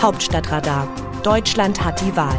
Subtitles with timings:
[0.00, 0.88] Hauptstadtradar.
[1.24, 2.38] Deutschland hat die Wahl.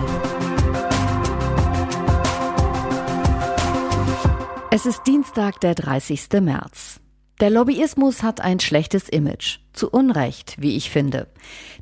[4.72, 6.30] Es ist Dienstag, der 30.
[6.40, 7.02] März.
[7.42, 9.60] Der Lobbyismus hat ein schlechtes Image.
[9.74, 11.28] Zu Unrecht, wie ich finde.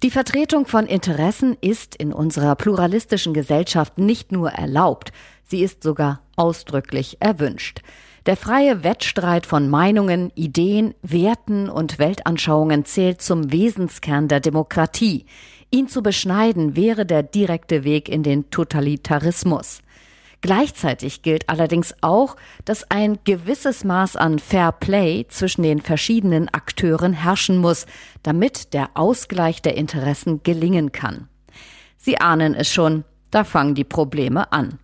[0.01, 5.11] Die Vertretung von Interessen ist in unserer pluralistischen Gesellschaft nicht nur erlaubt,
[5.43, 7.81] sie ist sogar ausdrücklich erwünscht.
[8.25, 15.25] Der freie Wettstreit von Meinungen, Ideen, Werten und Weltanschauungen zählt zum Wesenskern der Demokratie.
[15.69, 19.81] Ihn zu beschneiden wäre der direkte Weg in den Totalitarismus.
[20.41, 27.13] Gleichzeitig gilt allerdings auch, dass ein gewisses Maß an Fair Play zwischen den verschiedenen Akteuren
[27.13, 27.85] herrschen muss,
[28.23, 31.27] damit der Ausgleich der Interessen gelingen kann.
[31.97, 34.79] Sie ahnen es schon, da fangen die Probleme an.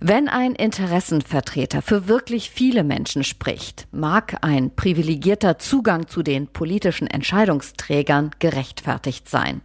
[0.00, 7.06] Wenn ein Interessenvertreter für wirklich viele Menschen spricht, mag ein privilegierter Zugang zu den politischen
[7.06, 9.60] Entscheidungsträgern gerechtfertigt sein.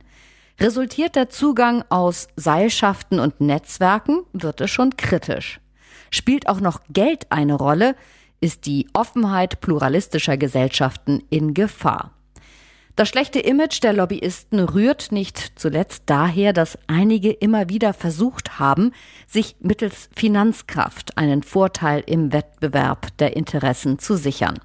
[0.59, 5.60] Resultiert der Zugang aus Seilschaften und Netzwerken, wird es schon kritisch.
[6.12, 7.96] Spielt auch noch Geld eine Rolle,
[8.40, 12.12] ist die Offenheit pluralistischer Gesellschaften in Gefahr.
[12.96, 18.93] Das schlechte Image der Lobbyisten rührt nicht zuletzt daher, dass einige immer wieder versucht haben,
[19.27, 24.60] sich mittels Finanzkraft einen Vorteil im Wettbewerb der Interessen zu sichern.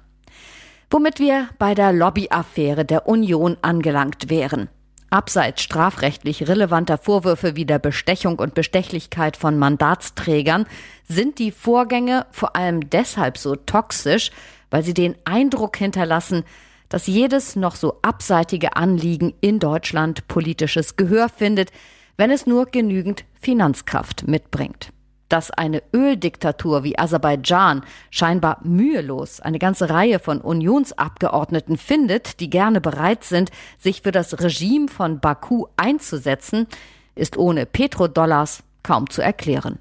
[0.89, 4.69] Womit wir bei der Lobbyaffäre der Union angelangt wären.
[5.11, 10.65] Abseits strafrechtlich relevanter Vorwürfe wie der Bestechung und Bestechlichkeit von Mandatsträgern
[11.05, 14.31] sind die Vorgänge vor allem deshalb so toxisch,
[14.69, 16.45] weil sie den Eindruck hinterlassen,
[16.87, 21.71] dass jedes noch so abseitige Anliegen in Deutschland politisches Gehör findet,
[22.15, 24.93] wenn es nur genügend Finanzkraft mitbringt
[25.31, 32.81] dass eine Öldiktatur wie Aserbaidschan scheinbar mühelos eine ganze Reihe von Unionsabgeordneten findet, die gerne
[32.81, 36.67] bereit sind, sich für das Regime von Baku einzusetzen,
[37.15, 39.79] ist ohne Petrodollars kaum zu erklären.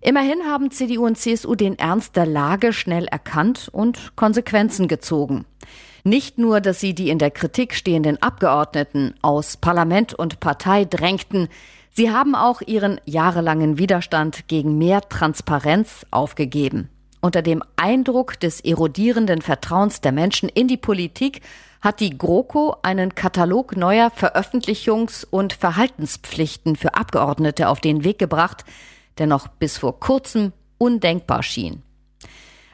[0.00, 5.44] Immerhin haben CDU und CSU den Ernst der Lage schnell erkannt und Konsequenzen gezogen.
[6.04, 11.48] Nicht nur, dass sie die in der Kritik stehenden Abgeordneten aus Parlament und Partei drängten,
[11.94, 16.88] Sie haben auch ihren jahrelangen Widerstand gegen mehr Transparenz aufgegeben.
[17.20, 21.42] Unter dem Eindruck des erodierenden Vertrauens der Menschen in die Politik
[21.82, 28.64] hat die GroKo einen Katalog neuer Veröffentlichungs- und Verhaltenspflichten für Abgeordnete auf den Weg gebracht,
[29.18, 31.82] der noch bis vor kurzem undenkbar schien.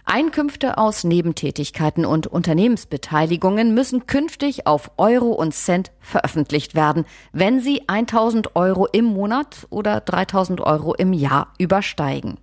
[0.08, 7.88] Einkünfte aus Nebentätigkeiten und Unternehmensbeteiligungen müssen künftig auf Euro und Cent veröffentlicht werden, wenn sie
[7.88, 12.38] 1000 Euro im Monat oder 3000 Euro im Jahr übersteigen.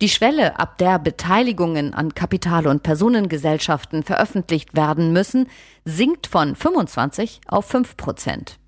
[0.00, 5.46] Die Schwelle, ab der Beteiligungen an Kapital- und Personengesellschaften veröffentlicht werden müssen,
[5.84, 8.59] sinkt von 25 auf 5 Prozent.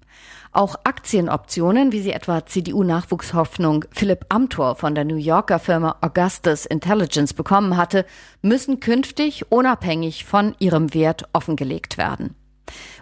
[0.55, 7.33] Auch Aktienoptionen, wie sie etwa CDU-Nachwuchshoffnung Philipp Amthor von der New Yorker Firma Augustus Intelligence
[7.33, 8.05] bekommen hatte,
[8.43, 12.35] müssen künftig unabhängig von ihrem Wert offengelegt werden.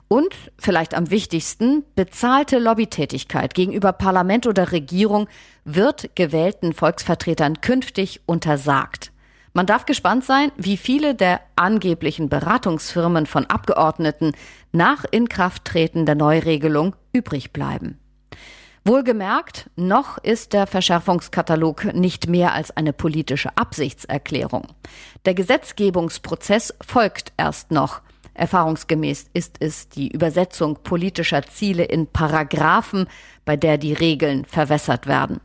[0.06, 5.27] Und, vielleicht am wichtigsten, bezahlte Lobbytätigkeit gegenüber Parlament oder Regierung
[5.65, 9.09] wird gewählten Volksvertretern künftig untersagt.
[9.53, 14.33] Man darf gespannt sein, wie viele der angeblichen Beratungsfirmen von Abgeordneten
[14.72, 17.99] nach Inkrafttreten der Neuregelung übrig bleiben.
[18.84, 24.69] Wohlgemerkt, noch ist der Verschärfungskatalog nicht mehr als eine politische Absichtserklärung.
[25.27, 28.00] Der Gesetzgebungsprozess folgt erst noch.
[28.33, 33.06] Erfahrungsgemäß ist es die Übersetzung politischer Ziele in Paragraphen,
[33.44, 35.41] bei der die Regeln verwässert werden.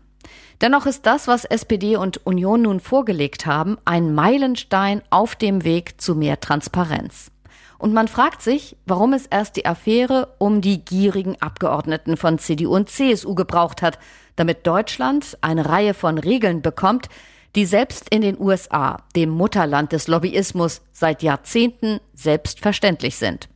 [0.61, 5.99] Dennoch ist das, was SPD und Union nun vorgelegt haben, ein Meilenstein auf dem Weg
[5.99, 7.31] zu mehr Transparenz.
[7.77, 12.73] Und man fragt sich, warum es erst die Affäre um die gierigen Abgeordneten von CDU
[12.73, 13.99] und CSU gebraucht hat,
[14.37, 17.09] damit Deutschland eine Reihe von Regeln bekommt,
[17.55, 23.49] die selbst in den USA, dem Mutterland des Lobbyismus, seit Jahrzehnten selbstverständlich sind.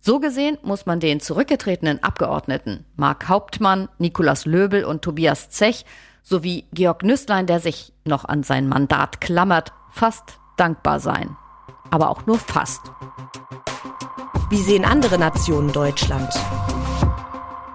[0.00, 5.84] So gesehen muss man den zurückgetretenen Abgeordneten Mark Hauptmann, Nikolaus Löbel und Tobias Zech
[6.22, 11.36] sowie Georg Nüßlein, der sich noch an sein Mandat klammert, fast dankbar sein.
[11.90, 12.80] Aber auch nur fast.
[14.50, 16.32] Wie sehen andere Nationen Deutschland?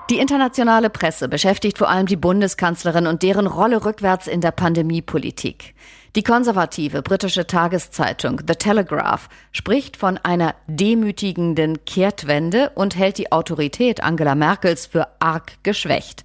[0.09, 5.73] Die internationale Presse beschäftigt vor allem die Bundeskanzlerin und deren Rolle rückwärts in der Pandemiepolitik.
[6.15, 14.03] Die konservative britische Tageszeitung The Telegraph spricht von einer demütigenden Kehrtwende und hält die Autorität
[14.03, 16.23] Angela Merkels für arg geschwächt.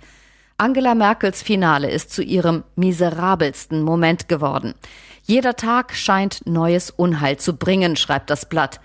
[0.61, 4.75] Angela Merkels Finale ist zu ihrem miserabelsten Moment geworden.
[5.23, 8.79] Jeder Tag scheint neues Unheil zu bringen, schreibt das Blatt.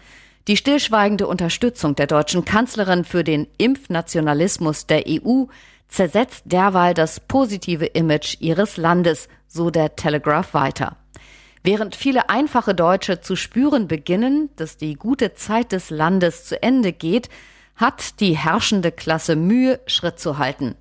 [0.48, 5.48] Die stillschweigende Unterstützung der deutschen Kanzlerin für den Impfnationalismus der EU
[5.90, 10.96] zersetzt derweil das positive Image ihres Landes, so der Telegraph weiter.
[11.62, 16.94] Während viele einfache Deutsche zu spüren beginnen, dass die gute Zeit des Landes zu Ende
[16.94, 17.28] geht,
[17.76, 20.78] hat die herrschende Klasse Mühe, Schritt zu halten.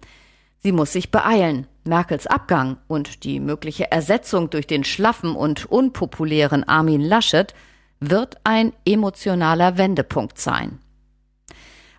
[0.65, 1.67] Sie muss sich beeilen.
[1.85, 7.53] Merkels Abgang und die mögliche Ersetzung durch den schlaffen und unpopulären Armin Laschet
[8.01, 10.79] wird ein emotionaler Wendepunkt sein.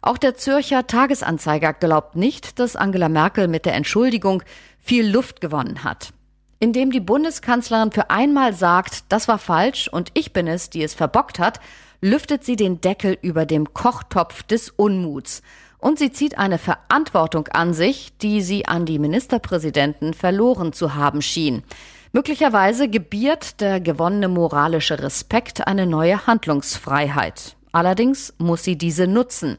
[0.01, 4.41] Auch der Zürcher Tagesanzeiger glaubt nicht, dass Angela Merkel mit der Entschuldigung
[4.79, 6.11] viel Luft gewonnen hat.
[6.59, 10.95] Indem die Bundeskanzlerin für einmal sagt, das war falsch und ich bin es, die es
[10.95, 11.59] verbockt hat,
[12.01, 15.43] lüftet sie den Deckel über dem Kochtopf des Unmuts
[15.77, 21.21] und sie zieht eine Verantwortung an sich, die sie an die Ministerpräsidenten verloren zu haben
[21.21, 21.63] schien.
[22.11, 27.55] Möglicherweise gebiert der gewonnene moralische Respekt eine neue Handlungsfreiheit.
[27.71, 29.57] Allerdings muss sie diese nutzen.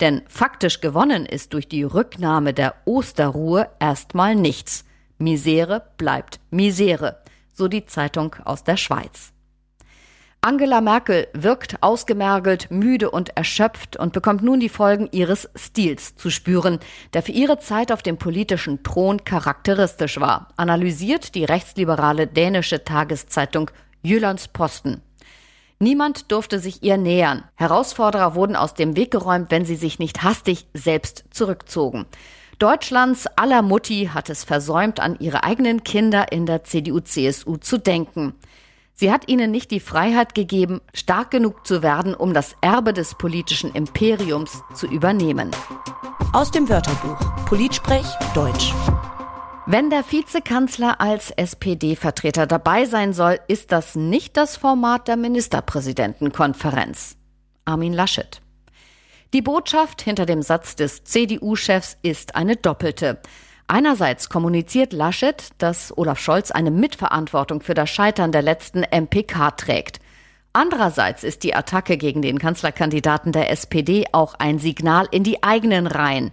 [0.00, 4.84] Denn faktisch gewonnen ist durch die Rücknahme der Osterruhe erstmal nichts.
[5.18, 7.22] Misere bleibt Misere,
[7.52, 9.33] so die Zeitung aus der Schweiz.
[10.44, 16.28] Angela Merkel wirkt ausgemergelt, müde und erschöpft und bekommt nun die Folgen ihres Stils zu
[16.28, 16.80] spüren,
[17.14, 23.70] der für ihre Zeit auf dem politischen Thron charakteristisch war, analysiert die rechtsliberale dänische Tageszeitung
[24.02, 25.00] Jyllands Posten.
[25.78, 27.44] Niemand durfte sich ihr nähern.
[27.54, 32.04] Herausforderer wurden aus dem Weg geräumt, wenn sie sich nicht hastig selbst zurückzogen.
[32.58, 38.34] Deutschlands aller Mutti hat es versäumt, an ihre eigenen Kinder in der CDU-CSU zu denken.
[38.96, 43.16] Sie hat ihnen nicht die Freiheit gegeben, stark genug zu werden, um das Erbe des
[43.16, 45.50] politischen Imperiums zu übernehmen.
[46.32, 48.72] Aus dem Wörterbuch Politsprech Deutsch.
[49.66, 57.16] Wenn der Vizekanzler als SPD-Vertreter dabei sein soll, ist das nicht das Format der Ministerpräsidentenkonferenz.
[57.64, 58.40] Armin Laschet.
[59.32, 63.18] Die Botschaft hinter dem Satz des CDU-Chefs ist eine doppelte.
[63.66, 70.00] Einerseits kommuniziert Laschet, dass Olaf Scholz eine Mitverantwortung für das Scheitern der letzten MPK trägt.
[70.52, 75.86] Andererseits ist die Attacke gegen den Kanzlerkandidaten der SPD auch ein Signal in die eigenen
[75.86, 76.30] Reihen.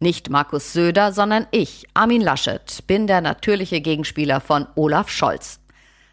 [0.00, 5.60] Nicht Markus Söder, sondern ich, Armin Laschet, bin der natürliche Gegenspieler von Olaf Scholz.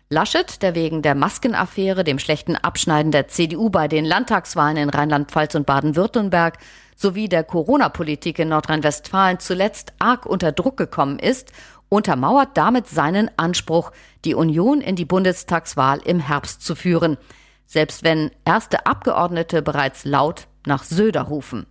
[0.10, 5.56] Laschet, der wegen der Maskenaffäre, dem schlechten Abschneiden der CDU bei den Landtagswahlen in Rheinland-Pfalz
[5.56, 6.58] und Baden-Württemberg
[6.98, 11.54] sowie der Corona-Politik in Nordrhein-Westfalen zuletzt arg unter Druck gekommen ist,
[11.90, 13.92] untermauert damit seinen Anspruch,
[14.26, 17.18] die Union in die Bundestagswahl im Herbst zu führen,
[17.66, 21.68] selbst wenn erste Abgeordnete bereits laut nach Söder rufen.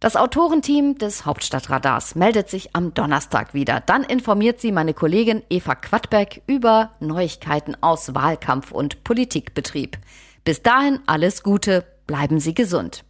[0.00, 3.78] Das Autorenteam des Hauptstadtradars meldet sich am Donnerstag wieder.
[3.78, 9.96] Dann informiert sie meine Kollegin Eva Quadbeck über Neuigkeiten aus Wahlkampf und Politikbetrieb.
[10.42, 13.04] Bis dahin alles Gute, bleiben Sie gesund.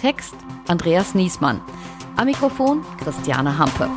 [0.00, 0.34] Text
[0.68, 1.60] Andreas Niesmann.
[2.16, 3.88] Am Mikrofon Christiane Hampe.